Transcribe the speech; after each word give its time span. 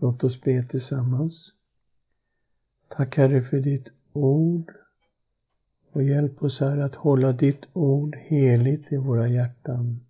Låt 0.00 0.24
oss 0.24 0.40
be 0.40 0.62
tillsammans. 0.62 1.52
Tack 2.88 3.16
Herre 3.16 3.42
för 3.42 3.60
ditt 3.60 3.88
ord 4.12 4.72
och 5.92 6.02
hjälp 6.02 6.42
oss 6.42 6.60
Herre 6.60 6.84
att 6.84 6.94
hålla 6.94 7.32
ditt 7.32 7.66
ord 7.72 8.16
heligt 8.16 8.92
i 8.92 8.96
våra 8.96 9.28
hjärtan. 9.28 10.00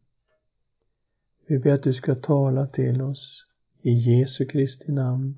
Vi 1.47 1.59
ber 1.59 1.73
att 1.73 1.83
du 1.83 1.93
ska 1.93 2.15
tala 2.15 2.67
till 2.67 3.03
oss 3.03 3.45
i 3.83 3.93
Jesu 3.93 4.47
Kristi 4.47 4.93
namn. 4.93 5.37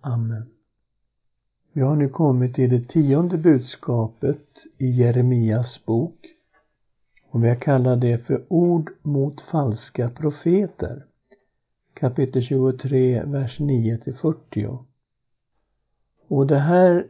Amen. 0.00 0.50
Vi 1.72 1.80
har 1.80 1.96
nu 1.96 2.08
kommit 2.08 2.54
till 2.54 2.70
det 2.70 2.88
tionde 2.88 3.38
budskapet 3.38 4.48
i 4.78 4.90
Jeremias 4.90 5.84
bok 5.84 6.26
och 7.30 7.44
vi 7.44 7.48
har 7.48 7.56
kallat 7.56 8.00
det 8.00 8.18
för 8.18 8.44
ord 8.48 8.90
mot 9.02 9.40
falska 9.40 10.10
profeter. 10.10 11.06
Kapitel 12.00 12.42
23, 12.42 13.22
vers 13.24 13.58
9 13.58 13.98
till 13.98 14.14
40. 14.14 14.78
Och 16.28 16.46
det 16.46 16.58
här 16.58 17.06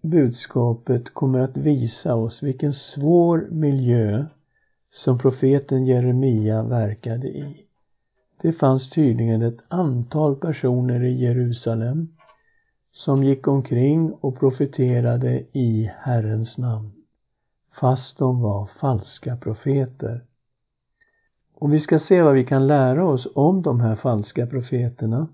budskapet 0.00 1.14
kommer 1.14 1.38
att 1.38 1.56
visa 1.56 2.14
oss 2.14 2.42
vilken 2.42 2.72
svår 2.72 3.48
miljö 3.50 4.24
som 4.90 5.18
profeten 5.18 5.86
Jeremia 5.86 6.62
verkade 6.62 7.28
i. 7.28 7.66
Det 8.42 8.52
fanns 8.52 8.90
tydligen 8.90 9.42
ett 9.42 9.60
antal 9.68 10.36
personer 10.36 11.02
i 11.04 11.24
Jerusalem 11.24 12.08
som 12.92 13.24
gick 13.24 13.48
omkring 13.48 14.12
och 14.12 14.38
profeterade 14.38 15.44
i 15.52 15.90
Herrens 15.98 16.58
namn, 16.58 16.92
fast 17.80 18.18
de 18.18 18.40
var 18.40 18.66
falska 18.66 19.36
profeter. 19.36 20.24
Och 21.60 21.72
vi 21.72 21.80
ska 21.80 21.98
se 21.98 22.22
vad 22.22 22.34
vi 22.34 22.44
kan 22.44 22.66
lära 22.66 23.04
oss 23.04 23.28
om 23.34 23.62
de 23.62 23.80
här 23.80 23.96
falska 23.96 24.46
profeterna. 24.46 25.28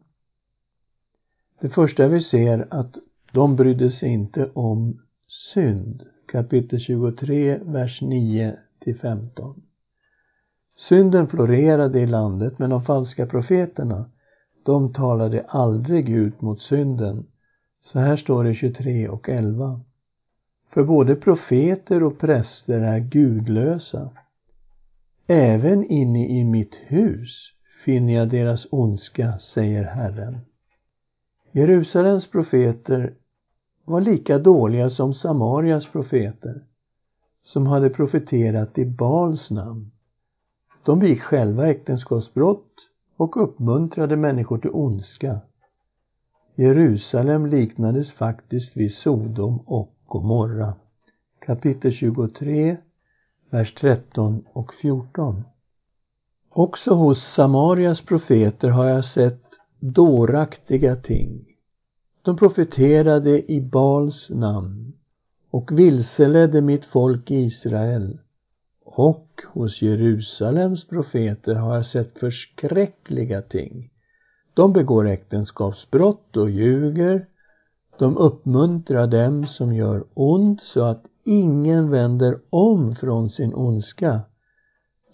Det 1.60 1.68
första 1.68 2.08
vi 2.08 2.20
ser 2.20 2.66
att 2.70 2.98
de 3.32 3.56
brydde 3.56 3.90
sig 3.90 4.08
inte 4.08 4.50
om 4.54 5.02
synd. 5.26 6.02
Kapitel 6.32 6.80
23, 6.80 7.58
vers 7.64 8.02
9 8.02 8.56
till 8.80 8.98
15. 8.98 9.62
Synden 10.76 11.28
florerade 11.28 12.00
i 12.00 12.06
landet 12.06 12.58
men 12.58 12.70
de 12.70 12.82
falska 12.82 13.26
profeterna, 13.26 14.10
de 14.62 14.92
talade 14.92 15.44
aldrig 15.48 16.08
ut 16.08 16.40
mot 16.40 16.62
synden. 16.62 17.26
Så 17.80 17.98
här 17.98 18.16
står 18.16 18.44
det 18.44 18.54
23 18.54 19.08
och 19.08 19.28
11. 19.28 19.80
För 20.68 20.84
både 20.84 21.16
profeter 21.16 22.02
och 22.02 22.18
präster 22.18 22.80
är 22.80 22.98
gudlösa. 22.98 24.10
Även 25.28 25.84
inne 25.84 26.28
i 26.28 26.44
mitt 26.44 26.74
hus 26.74 27.52
finner 27.84 28.14
jag 28.14 28.28
deras 28.28 28.66
ondska, 28.70 29.38
säger 29.38 29.84
Herren. 29.84 30.38
Jerusalems 31.52 32.30
profeter 32.30 33.14
var 33.84 34.00
lika 34.00 34.38
dåliga 34.38 34.90
som 34.90 35.14
Samarias 35.14 35.86
profeter, 35.86 36.64
som 37.42 37.66
hade 37.66 37.90
profeterat 37.90 38.78
i 38.78 38.84
Baals 38.84 39.50
namn. 39.50 39.90
De 40.84 40.98
begick 40.98 41.20
själva 41.20 41.68
äktenskapsbrott 41.68 42.72
och 43.16 43.42
uppmuntrade 43.42 44.16
människor 44.16 44.58
till 44.58 44.70
ondska. 44.72 45.40
Jerusalem 46.54 47.46
liknades 47.46 48.12
faktiskt 48.12 48.76
vid 48.76 48.94
Sodom 48.94 49.58
och 49.66 49.94
Gomorra. 50.06 50.74
Kapitel 51.38 51.92
23, 51.92 52.76
vers 53.56 53.74
13 53.74 54.44
och 54.52 54.74
14. 54.74 55.44
Också 56.48 56.94
hos 56.94 57.22
Samarias 57.22 58.00
profeter 58.00 58.68
har 58.68 58.86
jag 58.86 59.04
sett 59.04 59.44
dåraktiga 59.78 60.96
ting. 60.96 61.44
De 62.22 62.36
profeterade 62.36 63.52
i 63.52 63.60
Bals 63.60 64.30
namn 64.30 64.92
och 65.50 65.78
vilseledde 65.78 66.60
mitt 66.60 66.84
folk 66.84 67.30
Israel. 67.30 68.18
Och 68.84 69.42
hos 69.52 69.82
Jerusalems 69.82 70.88
profeter 70.88 71.54
har 71.54 71.74
jag 71.74 71.86
sett 71.86 72.18
förskräckliga 72.18 73.42
ting. 73.42 73.90
De 74.54 74.72
begår 74.72 75.08
äktenskapsbrott 75.08 76.36
och 76.36 76.50
ljuger. 76.50 77.26
De 77.98 78.16
uppmuntrar 78.16 79.06
dem 79.06 79.46
som 79.46 79.74
gör 79.74 80.04
ont 80.14 80.60
så 80.60 80.84
att 80.84 81.04
ingen 81.26 81.90
vänder 81.90 82.40
om 82.50 82.94
från 82.94 83.30
sin 83.30 83.54
ondska. 83.54 84.20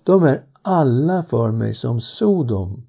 De 0.05 0.23
är 0.23 0.43
alla 0.63 1.23
för 1.23 1.51
mig 1.51 1.75
som 1.75 2.01
Sodom 2.01 2.83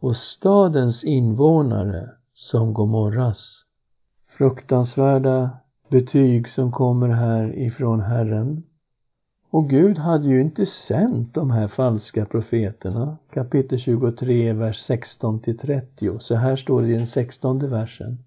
och 0.00 0.16
stadens 0.16 1.04
invånare 1.04 2.10
som 2.34 2.74
Gomorras. 2.74 3.64
Fruktansvärda 4.38 5.50
betyg 5.88 6.48
som 6.48 6.72
kommer 6.72 7.08
här 7.08 7.58
ifrån 7.58 8.00
Herren. 8.00 8.62
Och 9.50 9.70
Gud 9.70 9.98
hade 9.98 10.28
ju 10.28 10.40
inte 10.40 10.66
sänt 10.66 11.34
de 11.34 11.50
här 11.50 11.68
falska 11.68 12.24
profeterna. 12.24 13.16
Kapitel 13.32 13.78
23, 13.78 14.52
vers 14.52 14.80
16 14.80 15.40
till 15.40 15.58
30. 15.58 16.18
Så 16.18 16.34
här 16.34 16.56
står 16.56 16.82
det 16.82 16.88
i 16.88 16.96
den 16.96 17.06
sextonde 17.06 17.66
versen. 17.66 18.18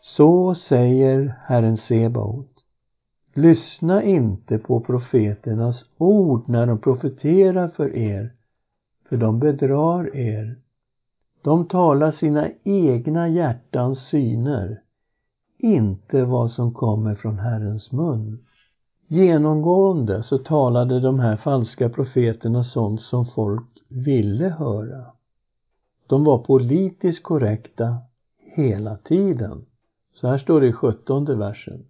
Så 0.00 0.54
säger 0.54 1.38
Herren 1.46 1.76
Sebaot. 1.76 2.53
Lyssna 3.36 4.02
inte 4.02 4.58
på 4.58 4.80
profeternas 4.80 5.84
ord 5.98 6.48
när 6.48 6.66
de 6.66 6.78
profeterar 6.78 7.68
för 7.68 7.96
er, 7.96 8.32
för 9.08 9.16
de 9.16 9.38
bedrar 9.38 10.16
er. 10.16 10.56
De 11.42 11.68
talar 11.68 12.10
sina 12.10 12.48
egna 12.64 13.28
hjärtans 13.28 13.98
syner, 13.98 14.80
inte 15.58 16.24
vad 16.24 16.50
som 16.50 16.74
kommer 16.74 17.14
från 17.14 17.38
Herrens 17.38 17.92
mun. 17.92 18.44
Genomgående 19.06 20.22
så 20.22 20.38
talade 20.38 21.00
de 21.00 21.18
här 21.18 21.36
falska 21.36 21.88
profeterna 21.88 22.64
sånt 22.64 23.00
som 23.00 23.26
folk 23.26 23.68
ville 23.88 24.48
höra. 24.48 25.04
De 26.06 26.24
var 26.24 26.38
politiskt 26.38 27.22
korrekta 27.22 27.96
hela 28.38 28.96
tiden. 28.96 29.66
Så 30.14 30.28
här 30.28 30.38
står 30.38 30.60
det 30.60 30.66
i 30.66 30.72
sjuttonde 30.72 31.34
versen. 31.34 31.84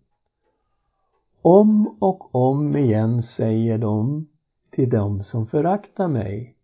Om 1.47 1.97
och 1.99 2.35
om 2.35 2.77
igen 2.77 3.23
säger 3.23 3.79
de 3.79 4.29
till 4.71 4.91
dem 4.91 5.23
som 5.23 5.47
föraktar 5.47 6.09
mig. 6.09 6.57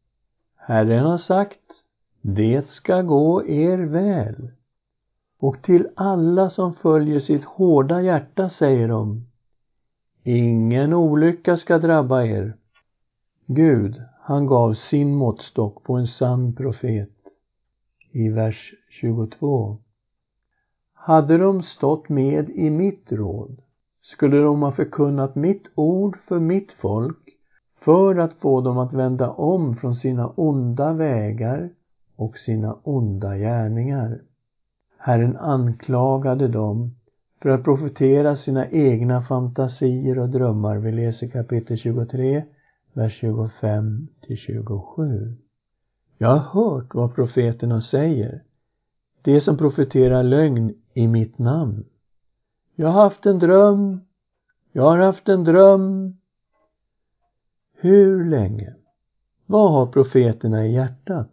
Herren 0.56 1.06
har 1.06 1.18
sagt, 1.18 1.60
det 2.20 2.68
ska 2.68 3.02
gå 3.02 3.46
er 3.46 3.78
väl. 3.78 4.50
Och 5.38 5.62
till 5.62 5.88
alla 5.96 6.50
som 6.50 6.74
följer 6.74 7.20
sitt 7.20 7.44
hårda 7.44 8.02
hjärta 8.02 8.48
säger 8.48 8.88
de, 8.88 9.26
ingen 10.22 10.94
olycka 10.94 11.56
ska 11.56 11.78
drabba 11.78 12.24
er. 12.24 12.56
Gud, 13.46 14.02
han 14.20 14.46
gav 14.46 14.74
sin 14.74 15.14
måttstock 15.14 15.82
på 15.82 15.94
en 15.94 16.06
sann 16.06 16.54
profet. 16.54 17.16
I 18.10 18.28
vers 18.28 18.74
22. 18.88 19.78
Hade 20.92 21.38
de 21.38 21.62
stått 21.62 22.08
med 22.08 22.50
i 22.50 22.70
mitt 22.70 23.12
råd 23.12 23.60
skulle 24.00 24.36
de 24.36 24.62
ha 24.62 24.72
förkunnat 24.72 25.34
mitt 25.34 25.70
ord 25.74 26.16
för 26.28 26.40
mitt 26.40 26.72
folk 26.72 27.18
för 27.84 28.16
att 28.16 28.34
få 28.34 28.60
dem 28.60 28.78
att 28.78 28.92
vända 28.92 29.30
om 29.30 29.76
från 29.76 29.94
sina 29.94 30.28
onda 30.28 30.92
vägar 30.92 31.70
och 32.16 32.38
sina 32.38 32.74
onda 32.82 33.36
gärningar. 33.36 34.20
Herren 34.98 35.36
anklagade 35.36 36.48
dem 36.48 36.94
för 37.42 37.48
att 37.48 37.64
profetera 37.64 38.36
sina 38.36 38.68
egna 38.70 39.22
fantasier 39.22 40.18
och 40.18 40.28
drömmar. 40.28 40.76
Vi 40.76 40.92
läser 40.92 41.28
kapitel 41.28 41.76
23, 41.76 42.44
vers 42.92 43.18
25 43.20 44.08
till 44.20 44.36
27. 44.36 45.36
Jag 46.18 46.28
har 46.28 46.38
hört 46.38 46.94
vad 46.94 47.14
profeterna 47.14 47.80
säger, 47.80 48.42
de 49.22 49.40
som 49.40 49.56
profeterar 49.56 50.22
lögn 50.22 50.74
i 50.94 51.08
mitt 51.08 51.38
namn. 51.38 51.84
Jag 52.80 52.88
har 52.88 53.02
haft 53.02 53.26
en 53.26 53.38
dröm. 53.38 54.00
Jag 54.72 54.82
har 54.82 54.98
haft 54.98 55.28
en 55.28 55.44
dröm. 55.44 56.16
Hur 57.74 58.24
länge? 58.24 58.74
Vad 59.46 59.72
har 59.72 59.86
profeterna 59.86 60.66
i 60.66 60.74
hjärtat? 60.74 61.30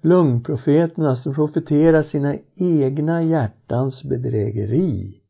Lögnprofeterna 0.00 1.16
som 1.16 1.34
profeterar 1.34 2.02
sina 2.02 2.36
egna 2.54 3.22
hjärtans 3.22 4.04
bedrägeri. 4.04 5.20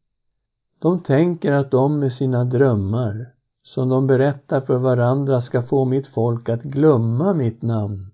De 0.78 1.02
tänker 1.02 1.52
att 1.52 1.70
de 1.70 1.98
med 1.98 2.12
sina 2.12 2.44
drömmar 2.44 3.26
som 3.62 3.88
de 3.88 4.06
berättar 4.06 4.60
för 4.60 4.78
varandra 4.78 5.40
ska 5.40 5.62
få 5.62 5.84
mitt 5.84 6.06
folk 6.06 6.48
att 6.48 6.62
glömma 6.62 7.32
mitt 7.32 7.62
namn, 7.62 8.10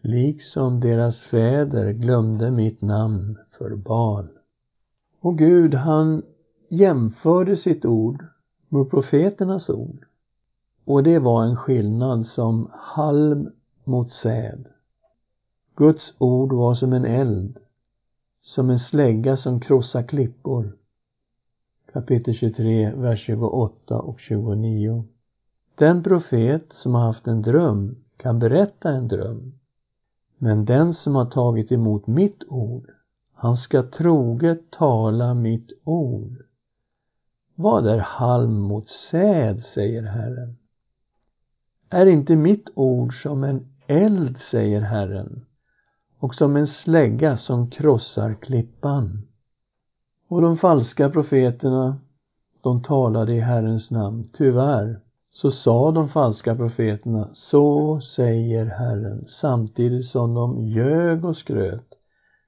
liksom 0.00 0.80
deras 0.80 1.20
fäder 1.20 1.92
glömde 1.92 2.50
mitt 2.50 2.82
namn 2.82 3.38
för 3.58 3.76
Baal. 3.76 4.28
Och 5.20 5.38
Gud, 5.38 5.74
han 5.74 6.22
jämförde 6.70 7.56
sitt 7.56 7.84
ord 7.84 8.24
med 8.68 8.90
profeternas 8.90 9.70
ord. 9.70 10.06
Och 10.84 11.02
det 11.02 11.18
var 11.18 11.44
en 11.44 11.56
skillnad 11.56 12.26
som 12.26 12.70
halm 12.72 13.50
mot 13.84 14.12
säd. 14.12 14.68
Guds 15.74 16.14
ord 16.18 16.52
var 16.52 16.74
som 16.74 16.92
en 16.92 17.04
eld 17.04 17.58
som 18.42 18.70
en 18.70 18.78
slägga 18.78 19.36
som 19.36 19.60
krossar 19.60 20.02
klippor. 20.02 20.76
Kapitel 21.92 22.34
23, 22.34 22.92
vers 22.94 23.20
28 23.20 24.00
och 24.00 24.20
29. 24.20 25.04
Den 25.74 26.02
profet 26.02 26.64
som 26.68 26.94
har 26.94 27.02
haft 27.02 27.26
en 27.26 27.42
dröm 27.42 27.96
kan 28.16 28.38
berätta 28.38 28.90
en 28.90 29.08
dröm. 29.08 29.52
Men 30.38 30.64
den 30.64 30.94
som 30.94 31.14
har 31.14 31.26
tagit 31.26 31.72
emot 31.72 32.06
mitt 32.06 32.44
ord, 32.48 32.90
han 33.34 33.56
ska 33.56 33.82
troget 33.82 34.70
tala 34.70 35.34
mitt 35.34 35.72
ord. 35.84 36.44
Vad 37.62 37.86
är 37.86 37.98
halm 37.98 38.60
mot 38.60 38.88
säd, 38.88 39.64
säger 39.64 40.02
Herren. 40.02 40.56
Är 41.90 42.06
inte 42.06 42.36
mitt 42.36 42.68
ord 42.74 43.22
som 43.22 43.44
en 43.44 43.66
eld, 43.86 44.38
säger 44.38 44.80
Herren, 44.80 45.44
och 46.18 46.34
som 46.34 46.56
en 46.56 46.66
slägga 46.66 47.36
som 47.36 47.70
krossar 47.70 48.34
klippan. 48.34 49.28
Och 50.28 50.42
de 50.42 50.56
falska 50.56 51.10
profeterna, 51.10 51.98
de 52.60 52.82
talade 52.82 53.34
i 53.34 53.40
Herrens 53.40 53.90
namn. 53.90 54.30
Tyvärr 54.32 55.00
så 55.30 55.50
sa 55.50 55.90
de 55.90 56.08
falska 56.08 56.56
profeterna, 56.56 57.30
så 57.32 58.00
säger 58.00 58.66
Herren, 58.66 59.24
samtidigt 59.28 60.06
som 60.06 60.34
de 60.34 60.60
ljög 60.66 61.24
och 61.24 61.36
skröt. 61.36 61.98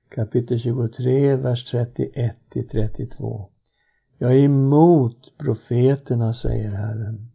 Kapitel 0.09 0.59
23, 0.59 1.37
vers 1.37 1.70
31 1.70 2.37
till 2.50 2.69
32. 2.69 3.51
Jag 4.23 4.33
är 4.33 4.45
emot 4.45 5.33
profeterna, 5.39 6.35
säger 6.35 6.71
Herren. 6.71 7.31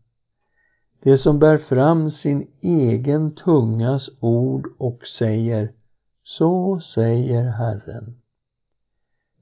Det 1.03 1.17
som 1.17 1.39
bär 1.39 1.57
fram 1.57 2.11
sin 2.11 2.47
egen 2.61 3.35
tungas 3.35 4.09
ord 4.19 4.67
och 4.77 5.07
säger 5.07 5.71
Så 6.23 6.79
säger 6.79 7.43
Herren. 7.43 8.15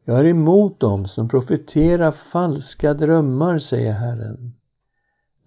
Jag 0.05 0.19
är 0.19 0.25
emot 0.25 0.79
dem 0.79 1.07
som 1.07 1.29
profeterar 1.29 2.11
falska 2.11 2.93
drömmar, 2.93 3.57
säger 3.57 3.93
Herren. 3.93 4.53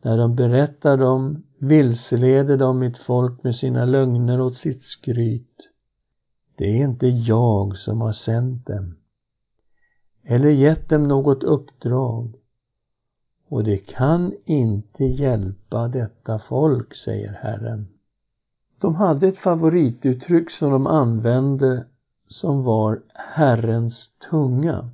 När 0.03 0.19
de 0.19 0.37
berättar 0.37 0.97
dem 0.97 1.43
vilseleder 1.59 2.57
de 2.57 2.79
mitt 2.79 2.99
folk 2.99 3.43
med 3.43 3.57
sina 3.57 3.85
lögner 3.85 4.41
och 4.41 4.53
sitt 4.53 4.83
skryt. 4.83 5.71
Det 6.57 6.65
är 6.65 6.85
inte 6.85 7.07
jag 7.07 7.77
som 7.77 8.01
har 8.01 8.13
sänt 8.13 8.67
dem 8.67 8.98
eller 10.31 10.51
gett 10.51 10.89
dem 10.89 11.09
något 11.09 11.43
uppdrag 11.43 12.35
och 13.49 13.65
det 13.65 13.77
kan 13.79 14.33
inte 14.45 15.05
hjälpa 15.05 15.89
detta 15.89 16.39
folk, 16.39 16.95
säger 16.95 17.33
Herren. 17.33 17.87
De 18.79 18.95
hade 18.95 19.29
ett 19.29 19.39
favorituttryck 19.39 20.51
som 20.51 20.71
de 20.71 20.87
använde 20.87 21.85
som 22.29 22.65
var 22.65 23.01
Herrens 23.15 24.11
tunga. 24.31 24.91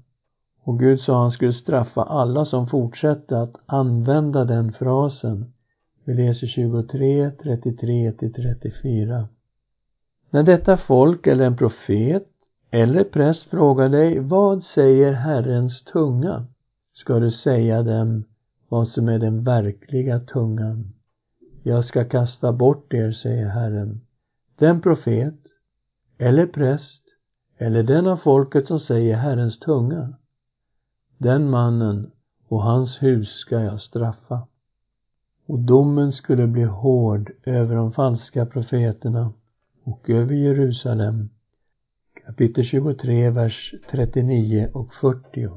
Och 0.63 0.79
Gud 0.79 1.01
sa 1.01 1.21
han 1.21 1.31
skulle 1.31 1.53
straffa 1.53 2.03
alla 2.03 2.45
som 2.45 2.67
fortsatte 2.67 3.41
att 3.41 3.57
använda 3.67 4.45
den 4.45 4.73
frasen. 4.73 5.53
Vi 6.05 6.15
läser 6.15 6.47
23, 6.47 7.31
33 7.43 8.13
34. 8.13 9.29
När 10.31 10.43
detta 10.43 10.77
folk 10.77 11.27
eller 11.27 11.45
en 11.45 11.57
profet 11.57 12.34
eller 12.75 13.05
präst 13.05 13.43
frågar 13.43 13.89
dig, 13.89 14.19
vad 14.19 14.65
säger 14.65 15.13
Herrens 15.13 15.85
tunga? 15.85 16.47
Ska 16.93 17.19
du 17.19 17.31
säga 17.31 17.83
dem 17.83 18.25
vad 18.69 18.89
som 18.89 19.09
är 19.09 19.19
den 19.19 19.45
verkliga 19.45 20.21
tungan. 20.21 20.93
Jag 21.63 21.85
ska 21.85 22.05
kasta 22.05 22.53
bort 22.53 22.95
er, 22.95 23.13
säger 23.13 23.49
Herren. 23.49 24.01
Den 24.59 24.81
profet, 24.81 25.35
eller 26.19 26.47
präst, 26.47 27.03
eller 27.59 27.83
den 27.83 28.07
av 28.07 28.17
folket 28.17 28.67
som 28.67 28.81
säger 28.81 29.17
Herrens 29.17 29.59
tunga. 29.59 30.15
Den 31.19 31.51
mannen 31.51 32.11
och 32.49 32.63
hans 32.63 33.03
hus 33.03 33.29
ska 33.29 33.61
jag 33.61 33.81
straffa. 33.81 34.47
Och 35.47 35.59
domen 35.59 36.13
skulle 36.13 36.47
bli 36.47 36.65
hård 36.65 37.33
över 37.43 37.77
de 37.77 37.93
falska 37.93 38.47
profeterna 38.47 39.33
och 39.85 40.11
över 40.11 40.35
Jerusalem. 40.35 41.29
Kapitel 42.27 42.65
23, 42.65 43.31
vers 43.31 43.75
39 43.91 44.71
och 44.73 44.95
40. 44.95 45.51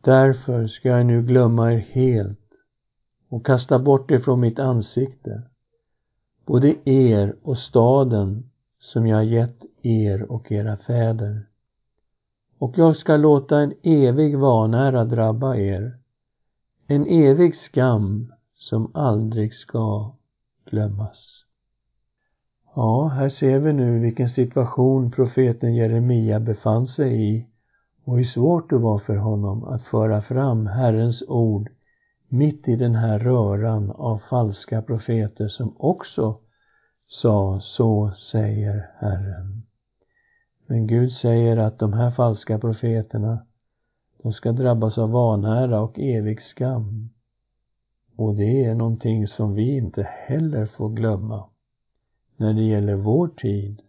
Därför 0.00 0.66
ska 0.66 0.88
jag 0.88 1.06
nu 1.06 1.22
glömma 1.22 1.72
er 1.72 1.78
helt 1.78 2.50
och 3.28 3.46
kasta 3.46 3.78
bort 3.78 4.10
er 4.10 4.18
från 4.18 4.40
mitt 4.40 4.58
ansikte, 4.58 5.42
både 6.46 6.90
er 6.90 7.36
och 7.42 7.58
staden 7.58 8.50
som 8.78 9.06
jag 9.06 9.24
gett 9.24 9.62
er 9.82 10.22
och 10.22 10.52
era 10.52 10.76
fäder. 10.76 11.48
Och 12.58 12.78
jag 12.78 12.96
ska 12.96 13.16
låta 13.16 13.58
en 13.58 13.74
evig 13.82 14.38
vanära 14.38 15.04
drabba 15.04 15.56
er, 15.56 15.98
en 16.86 17.06
evig 17.06 17.56
skam 17.56 18.32
som 18.54 18.90
aldrig 18.94 19.54
ska 19.54 20.14
glömmas. 20.64 21.43
Ja, 22.76 23.08
här 23.08 23.28
ser 23.28 23.58
vi 23.58 23.72
nu 23.72 23.98
vilken 23.98 24.28
situation 24.28 25.10
profeten 25.10 25.74
Jeremia 25.74 26.40
befann 26.40 26.86
sig 26.86 27.36
i 27.36 27.46
och 28.04 28.16
hur 28.16 28.24
svårt 28.24 28.70
det 28.70 28.78
var 28.78 28.98
för 28.98 29.16
honom 29.16 29.64
att 29.64 29.82
föra 29.82 30.22
fram 30.22 30.66
Herrens 30.66 31.22
ord 31.28 31.70
mitt 32.28 32.68
i 32.68 32.76
den 32.76 32.94
här 32.94 33.18
röran 33.18 33.90
av 33.90 34.18
falska 34.18 34.82
profeter 34.82 35.48
som 35.48 35.74
också 35.76 36.38
sa 37.06 37.60
så 37.60 38.10
säger 38.10 38.90
Herren. 38.98 39.62
Men 40.66 40.86
Gud 40.86 41.12
säger 41.12 41.56
att 41.56 41.78
de 41.78 41.92
här 41.92 42.10
falska 42.10 42.58
profeterna 42.58 43.46
de 44.22 44.32
ska 44.32 44.52
drabbas 44.52 44.98
av 44.98 45.10
vanära 45.10 45.80
och 45.80 45.98
evig 45.98 46.42
skam. 46.42 47.10
Och 48.16 48.34
det 48.34 48.64
är 48.64 48.74
någonting 48.74 49.26
som 49.26 49.54
vi 49.54 49.76
inte 49.76 50.02
heller 50.02 50.66
får 50.66 50.88
glömma 50.88 51.44
när 52.44 52.54
det 52.54 52.62
gäller 52.62 52.94
vår 52.94 53.28
tid 53.28 53.82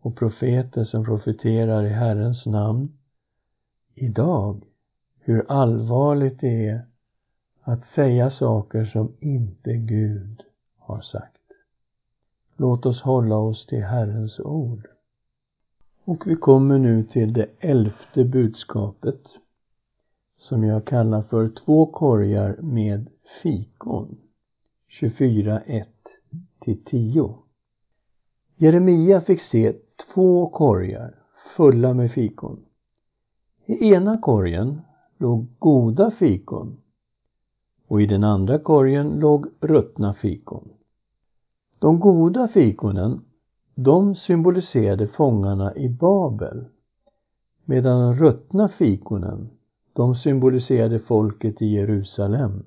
och 0.00 0.16
profeter 0.16 0.84
som 0.84 1.04
profeterar 1.04 1.84
i 1.84 1.88
Herrens 1.88 2.46
namn 2.46 2.88
idag 3.94 4.64
hur 5.20 5.44
allvarligt 5.48 6.40
det 6.40 6.68
är 6.68 6.86
att 7.60 7.84
säga 7.84 8.30
saker 8.30 8.84
som 8.84 9.12
inte 9.20 9.76
Gud 9.76 10.42
har 10.78 11.00
sagt. 11.00 11.42
Låt 12.56 12.86
oss 12.86 13.02
hålla 13.02 13.36
oss 13.36 13.66
till 13.66 13.82
Herrens 13.82 14.40
ord. 14.40 14.88
Och 16.04 16.26
vi 16.26 16.36
kommer 16.36 16.78
nu 16.78 17.04
till 17.04 17.32
det 17.32 17.48
elfte 17.58 18.24
budskapet 18.24 19.20
som 20.36 20.64
jag 20.64 20.84
kallar 20.84 21.22
för 21.22 21.48
två 21.48 21.86
korgar 21.86 22.56
med 22.60 23.08
fikon. 23.42 24.16
24.1 25.00 25.84
till 26.60 26.84
10. 26.84 27.34
Jeremia 28.62 29.20
fick 29.20 29.40
se 29.40 29.76
två 30.14 30.48
korgar 30.48 31.14
fulla 31.56 31.94
med 31.94 32.10
fikon. 32.10 32.60
I 33.66 33.92
ena 33.94 34.18
korgen 34.18 34.80
låg 35.18 35.46
goda 35.58 36.10
fikon 36.10 36.76
och 37.88 38.02
i 38.02 38.06
den 38.06 38.24
andra 38.24 38.58
korgen 38.58 39.08
låg 39.08 39.46
ruttna 39.60 40.14
fikon. 40.14 40.68
De 41.78 42.00
goda 42.00 42.48
fikonen, 42.48 43.20
de 43.74 44.14
symboliserade 44.14 45.06
fångarna 45.06 45.76
i 45.76 45.88
Babel 45.88 46.64
medan 47.64 48.00
de 48.00 48.14
ruttna 48.14 48.68
fikonen, 48.68 49.50
de 49.92 50.14
symboliserade 50.14 50.98
folket 50.98 51.62
i 51.62 51.66
Jerusalem. 51.66 52.64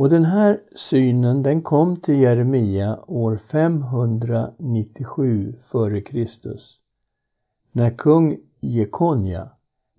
Och 0.00 0.10
den 0.10 0.24
här 0.24 0.60
synen 0.76 1.42
den 1.42 1.62
kom 1.62 1.96
till 1.96 2.20
Jeremia 2.20 2.98
år 3.06 3.40
597 3.50 5.54
f.Kr. 5.58 6.28
när 7.72 7.90
kung 7.90 8.38
Jekonja 8.60 9.48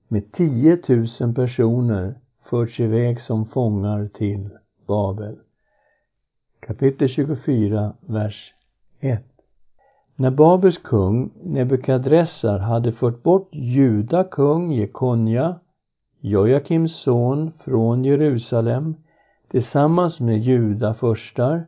med 0.07 0.31
10 0.31 0.79
000 1.19 1.33
personer 1.33 2.15
förts 2.43 2.79
iväg 2.79 3.21
som 3.21 3.45
fångar 3.45 4.07
till 4.07 4.49
Babel. 4.87 5.35
Kapitel 6.59 7.07
24, 7.07 7.93
vers 7.99 8.53
1. 8.99 9.23
När 10.15 10.31
Babels 10.31 10.77
kung 10.77 11.31
Nebukadressar 11.43 12.59
hade 12.59 12.91
fört 12.91 13.23
bort 13.23 13.49
Juda 13.51 14.23
kung 14.23 14.71
Jekonja, 14.71 15.59
Jojakims 16.19 16.95
son, 16.95 17.51
från 17.51 18.05
Jerusalem 18.05 18.95
tillsammans 19.51 20.19
med 20.19 20.37
judaförstar 20.37 21.65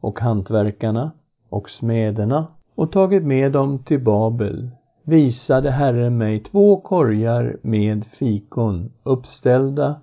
och 0.00 0.20
hantverkarna 0.20 1.12
och 1.48 1.70
smederna 1.70 2.46
och 2.74 2.92
tagit 2.92 3.24
med 3.24 3.52
dem 3.52 3.78
till 3.78 4.04
Babel 4.04 4.70
visade 5.02 5.70
Herren 5.70 6.18
mig 6.18 6.40
två 6.40 6.80
korgar 6.80 7.56
med 7.62 8.04
fikon 8.04 8.92
uppställda 9.02 10.00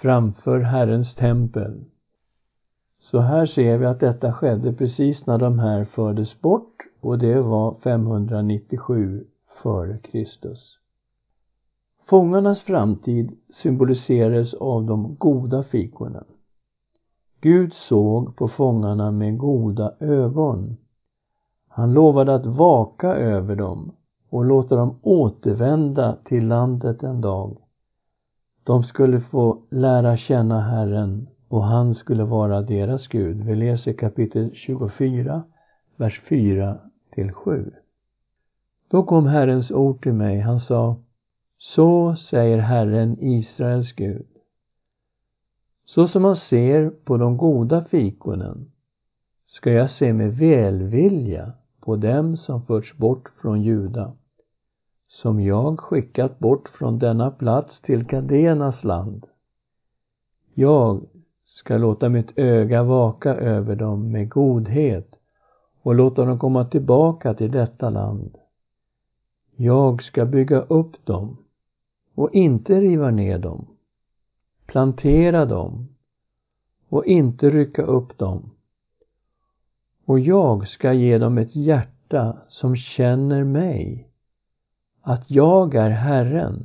framför 0.00 0.60
Herrens 0.60 1.14
tempel. 1.14 1.84
Så 2.98 3.18
här 3.18 3.46
ser 3.46 3.78
vi 3.78 3.86
att 3.86 4.00
detta 4.00 4.32
skedde 4.32 4.72
precis 4.72 5.26
när 5.26 5.38
de 5.38 5.58
här 5.58 5.84
fördes 5.84 6.40
bort 6.40 6.76
och 7.00 7.18
det 7.18 7.40
var 7.40 7.74
597 7.82 9.24
före 9.62 9.98
Kristus. 9.98 10.78
Fångarnas 12.06 12.60
framtid 12.60 13.36
symboliserades 13.50 14.54
av 14.54 14.84
de 14.84 15.16
goda 15.18 15.62
fikonen. 15.62 16.24
Gud 17.44 17.72
såg 17.72 18.36
på 18.36 18.48
fångarna 18.48 19.10
med 19.10 19.38
goda 19.38 19.94
ögon. 20.00 20.76
Han 21.68 21.92
lovade 21.92 22.34
att 22.34 22.46
vaka 22.46 23.08
över 23.14 23.56
dem 23.56 23.92
och 24.30 24.44
låta 24.44 24.76
dem 24.76 24.98
återvända 25.02 26.16
till 26.24 26.46
landet 26.46 27.02
en 27.02 27.20
dag. 27.20 27.56
De 28.64 28.82
skulle 28.82 29.20
få 29.20 29.62
lära 29.70 30.16
känna 30.16 30.60
Herren 30.60 31.28
och 31.48 31.64
han 31.64 31.94
skulle 31.94 32.24
vara 32.24 32.62
deras 32.62 33.06
Gud. 33.06 33.44
Vi 33.44 33.54
läser 33.54 33.92
kapitel 33.92 34.50
24, 34.54 35.42
vers 35.96 36.22
4 36.28 36.78
till 37.14 37.32
7. 37.32 37.72
Då 38.90 39.02
kom 39.02 39.26
Herrens 39.26 39.70
ord 39.70 40.02
till 40.02 40.12
mig. 40.12 40.40
Han 40.40 40.60
sa 40.60 40.96
Så 41.58 42.16
säger 42.16 42.58
Herren, 42.58 43.16
Israels 43.20 43.92
Gud. 43.92 44.33
Så 45.84 46.08
som 46.08 46.22
man 46.22 46.36
ser 46.36 46.90
på 46.90 47.16
de 47.16 47.36
goda 47.36 47.84
fikonen 47.84 48.70
ska 49.46 49.72
jag 49.72 49.90
se 49.90 50.12
med 50.12 50.36
välvilja 50.36 51.52
på 51.80 51.96
dem 51.96 52.36
som 52.36 52.62
förts 52.62 52.96
bort 52.96 53.28
från 53.40 53.62
Juda, 53.62 54.12
som 55.08 55.40
jag 55.40 55.80
skickat 55.80 56.38
bort 56.38 56.68
från 56.68 56.98
denna 56.98 57.30
plats 57.30 57.80
till 57.80 58.06
Kadenas 58.06 58.84
land. 58.84 59.26
Jag 60.54 61.06
ska 61.44 61.78
låta 61.78 62.08
mitt 62.08 62.38
öga 62.38 62.82
vaka 62.82 63.34
över 63.34 63.76
dem 63.76 64.12
med 64.12 64.28
godhet 64.28 65.14
och 65.82 65.94
låta 65.94 66.24
dem 66.24 66.38
komma 66.38 66.64
tillbaka 66.64 67.34
till 67.34 67.50
detta 67.50 67.90
land. 67.90 68.38
Jag 69.56 70.02
ska 70.02 70.24
bygga 70.24 70.60
upp 70.60 71.06
dem 71.06 71.36
och 72.14 72.34
inte 72.34 72.80
riva 72.80 73.10
ner 73.10 73.38
dem, 73.38 73.66
plantera 74.74 75.44
dem 75.44 75.88
och 76.88 77.06
inte 77.06 77.50
rycka 77.50 77.82
upp 77.82 78.18
dem. 78.18 78.50
Och 80.04 80.20
jag 80.20 80.68
ska 80.68 80.92
ge 80.92 81.18
dem 81.18 81.38
ett 81.38 81.56
hjärta 81.56 82.36
som 82.48 82.76
känner 82.76 83.44
mig, 83.44 84.08
att 85.00 85.30
jag 85.30 85.74
är 85.74 85.90
Herren. 85.90 86.64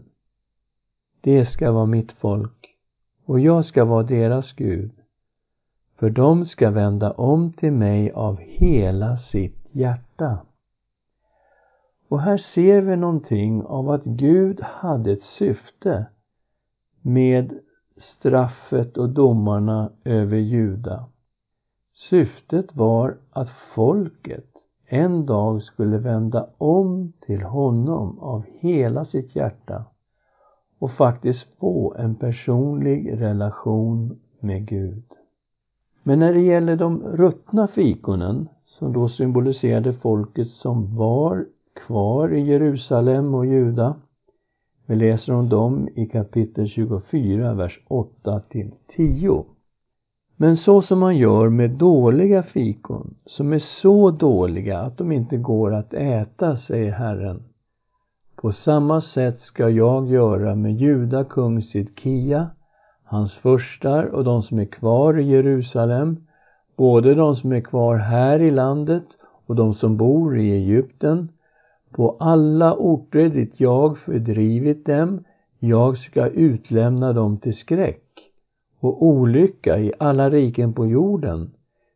Det 1.22 1.46
ska 1.46 1.72
vara 1.72 1.86
mitt 1.86 2.12
folk 2.12 2.76
och 3.26 3.40
jag 3.40 3.66
ska 3.66 3.86
vara 3.86 4.04
deras 4.04 4.54
Gud. 4.54 4.92
För 5.96 6.10
de 6.10 6.46
ska 6.46 6.70
vända 6.70 7.12
om 7.12 7.54
till 7.54 7.74
mig 7.74 8.12
av 8.12 8.40
hela 8.40 9.18
sitt 9.18 9.68
hjärta. 9.72 10.40
Och 12.08 12.22
här 12.22 12.38
ser 12.38 12.82
vi 12.82 12.96
någonting 12.96 13.64
av 13.64 13.90
att 13.90 14.04
Gud 14.04 14.62
hade 14.62 15.12
ett 15.12 15.24
syfte 15.24 16.06
med 17.02 17.60
straffet 18.00 18.98
och 18.98 19.10
domarna 19.10 19.92
över 20.04 20.38
Juda. 20.38 21.06
Syftet 21.94 22.76
var 22.76 23.18
att 23.32 23.50
folket 23.76 24.46
en 24.88 25.26
dag 25.26 25.64
skulle 25.64 25.98
vända 25.98 26.48
om 26.58 27.14
till 27.26 27.42
honom 27.42 28.20
av 28.20 28.44
hela 28.60 29.06
sitt 29.06 29.36
hjärta 29.36 29.86
och 30.80 30.92
faktiskt 30.92 31.48
få 31.60 31.94
en 31.98 32.16
personlig 32.16 33.22
relation 33.22 34.20
med 34.40 34.68
Gud. 34.68 35.04
Men 36.04 36.20
när 36.20 36.34
det 36.34 36.42
gäller 36.42 36.76
de 36.76 37.04
ruttna 37.04 37.68
fikonen, 37.68 38.50
som 38.66 38.94
då 38.94 39.10
symboliserade 39.10 39.94
folket 39.94 40.48
som 40.48 40.96
var 40.96 41.46
kvar 41.74 42.34
i 42.34 42.42
Jerusalem 42.42 43.34
och 43.34 43.46
Juda, 43.46 43.96
vi 44.90 44.96
läser 44.96 45.34
om 45.34 45.50
dem 45.50 45.90
i 45.96 46.06
kapitel 46.06 46.68
24, 46.68 47.54
vers 47.54 47.80
8 47.88 48.40
till 48.40 48.72
10. 48.96 49.46
Men 50.36 50.58
så 50.58 50.82
som 50.82 51.00
man 51.00 51.18
gör 51.18 51.50
med 51.50 51.70
dåliga 51.70 52.44
fikon, 52.44 53.16
som 53.26 53.54
är 53.54 53.60
så 53.60 54.12
dåliga 54.12 54.80
att 54.80 54.98
de 54.98 55.12
inte 55.12 55.38
går 55.38 55.74
att 55.74 55.94
äta, 55.94 56.58
säger 56.58 56.92
Herren, 56.92 57.44
på 58.36 58.52
samma 58.52 59.02
sätt 59.02 59.40
ska 59.40 59.70
jag 59.70 60.08
göra 60.08 60.56
med 60.56 60.76
Juda 60.76 61.24
kung 61.24 61.62
Sidkia, 61.62 62.50
hans 63.04 63.34
förstar 63.34 64.04
och 64.04 64.24
de 64.24 64.44
som 64.44 64.60
är 64.60 64.66
kvar 64.66 65.20
i 65.20 65.24
Jerusalem, 65.24 66.18
både 66.78 67.16
de 67.16 67.36
som 67.36 67.52
är 67.52 67.62
kvar 67.62 67.96
här 67.96 68.40
i 68.42 68.52
landet 68.52 69.06
och 69.46 69.56
de 69.56 69.74
som 69.74 69.98
bor 69.98 70.40
i 70.40 70.52
Egypten, 70.52 71.30
på 71.92 72.18
alla 72.20 72.76
orter 72.76 73.30
dit 73.30 73.60
jag 73.60 73.98
fördrivit 73.98 74.86
dem, 74.86 75.24
jag 75.60 75.98
ska 75.98 76.28
utlämna 76.28 77.14
dem 77.14 77.38
till 77.38 77.56
skräck 77.56 78.32
och 78.80 79.06
olycka 79.06 79.80
i 79.80 79.94
alla 80.00 80.30
riken 80.30 80.74
på 80.74 80.88
jorden, 80.88 81.52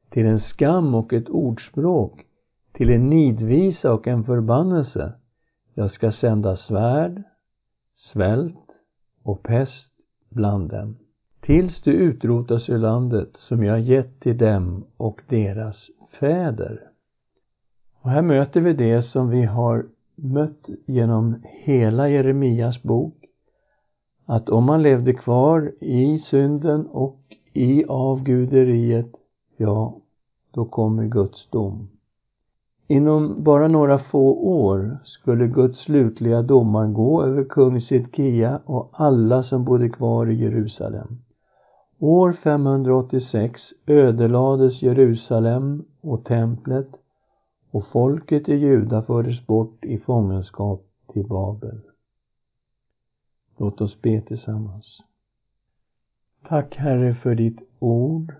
till 0.10 0.26
en 0.26 0.40
skam 0.40 0.96
och 0.96 1.14
ett 1.14 1.30
ordspråk, 1.30 2.26
till 2.74 2.90
en 2.90 3.10
nidvisa 3.10 3.94
och 3.94 4.08
en 4.08 4.24
förbannelse 4.24 5.14
jag 5.74 5.92
ska 5.92 6.12
sända 6.12 6.56
svärd, 6.56 7.24
svält 7.96 8.78
och 9.24 9.44
pest 9.44 9.92
bland 10.30 10.70
dem, 10.70 10.98
tills 11.42 11.82
du 11.82 11.92
utrotas 11.92 12.70
ur 12.70 12.78
landet 12.78 13.30
som 13.34 13.64
jag 13.64 13.80
gett 13.80 14.20
till 14.20 14.38
dem 14.38 14.86
och 14.98 15.22
deras 15.30 15.90
fäder. 16.20 16.93
Och 18.04 18.10
här 18.10 18.22
möter 18.22 18.62
vi 18.62 18.74
det 18.74 19.02
som 19.02 19.30
vi 19.30 19.44
har 19.44 19.86
mött 20.16 20.70
genom 20.86 21.36
hela 21.44 22.10
Jeremias 22.10 22.84
bok, 22.84 23.16
att 24.26 24.50
om 24.50 24.64
man 24.64 24.82
levde 24.82 25.14
kvar 25.14 25.72
i 25.80 26.20
synden 26.20 26.88
och 26.88 27.20
i 27.54 27.86
avguderiet, 27.86 29.16
ja, 29.58 29.96
då 30.52 30.66
kommer 30.66 31.06
Guds 31.06 31.50
dom. 31.50 31.88
Inom 32.88 33.44
bara 33.44 33.68
några 33.68 34.00
få 34.00 34.34
år 34.34 34.98
skulle 35.04 35.48
Guds 35.48 35.80
slutliga 35.80 36.42
domar 36.42 36.88
gå 36.88 37.24
över 37.24 37.44
kung 37.44 37.82
Sidkia 37.82 38.60
och 38.66 38.90
alla 38.92 39.44
som 39.44 39.64
bodde 39.64 39.90
kvar 39.90 40.30
i 40.32 40.36
Jerusalem. 40.36 41.08
År 42.00 42.34
586 42.34 43.62
ödelades 43.86 44.82
Jerusalem 44.82 45.86
och 46.02 46.26
templet 46.26 46.88
och 47.74 47.86
folket 47.88 48.50
i 48.50 48.54
Juda 48.54 49.02
fördes 49.02 49.48
bort 49.48 49.86
i 49.86 49.98
fångenskap 49.98 50.86
till 51.14 51.28
Babel. 51.28 51.82
Låt 53.58 53.82
oss 53.82 54.02
be 54.02 54.22
tillsammans. 54.22 55.04
Tack 56.48 56.76
Herre 56.76 57.14
för 57.14 57.36
ditt 57.36 57.62
ord 57.80 58.34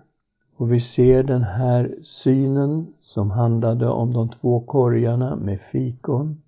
och 0.56 0.72
vi 0.72 0.80
ser 0.80 1.22
den 1.22 1.42
här 1.42 1.96
synen 2.02 2.94
som 3.00 3.30
handlade 3.30 3.88
om 3.88 4.12
de 4.12 4.28
två 4.28 4.60
korgarna 4.60 5.36
med 5.36 5.60
fikon. 5.60 6.42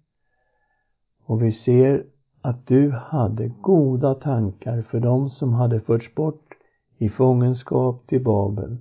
Och 1.25 1.43
vi 1.43 1.53
ser 1.53 2.07
att 2.41 2.67
du 2.67 2.91
hade 2.91 3.49
goda 3.49 4.15
tankar 4.15 4.83
för 4.83 5.01
dem 5.01 5.31
som 5.31 5.53
hade 5.53 5.81
förts 5.81 6.15
bort 6.15 6.55
i 6.99 7.09
fångenskap 7.09 8.07
till 8.07 8.25
Babel. 8.25 8.77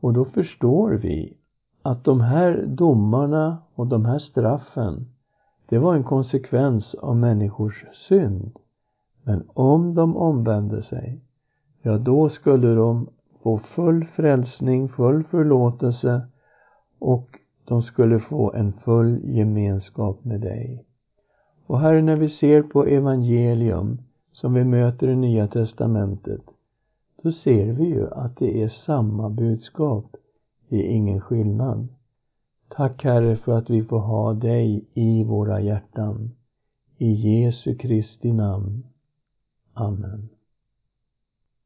Och 0.00 0.12
då 0.12 0.24
förstår 0.24 0.90
vi 0.90 1.37
att 1.88 2.04
de 2.04 2.20
här 2.20 2.64
domarna 2.66 3.56
och 3.74 3.86
de 3.86 4.04
här 4.04 4.18
straffen, 4.18 5.06
det 5.68 5.78
var 5.78 5.94
en 5.94 6.04
konsekvens 6.04 6.94
av 6.94 7.16
människors 7.16 7.84
synd. 7.92 8.58
Men 9.22 9.48
om 9.54 9.94
de 9.94 10.16
omvände 10.16 10.82
sig, 10.82 11.20
ja 11.82 11.98
då 11.98 12.28
skulle 12.28 12.74
de 12.74 13.08
få 13.42 13.58
full 13.58 14.04
frälsning, 14.04 14.88
full 14.88 15.22
förlåtelse 15.22 16.22
och 16.98 17.28
de 17.64 17.82
skulle 17.82 18.18
få 18.18 18.52
en 18.52 18.72
full 18.72 19.20
gemenskap 19.24 20.24
med 20.24 20.40
dig. 20.40 20.84
Och 21.66 21.80
Herre, 21.80 22.02
när 22.02 22.16
vi 22.16 22.28
ser 22.28 22.62
på 22.62 22.84
evangelium 22.84 23.98
som 24.32 24.54
vi 24.54 24.64
möter 24.64 25.08
i 25.08 25.16
Nya 25.16 25.48
Testamentet, 25.48 26.42
då 27.22 27.32
ser 27.32 27.72
vi 27.72 27.84
ju 27.84 28.10
att 28.10 28.36
det 28.36 28.62
är 28.62 28.68
samma 28.68 29.30
budskap. 29.30 30.16
Det 30.68 30.76
är 30.76 30.90
ingen 30.90 31.20
skillnad. 31.20 31.88
Tack 32.68 33.04
Herre 33.04 33.36
för 33.36 33.52
att 33.52 33.70
vi 33.70 33.84
får 33.84 33.98
ha 33.98 34.34
dig 34.34 34.84
i 34.94 35.24
våra 35.24 35.60
hjärtan. 35.60 36.30
I 36.98 37.12
Jesu 37.12 37.74
Kristi 37.74 38.32
namn. 38.32 38.86
Amen. 39.74 40.28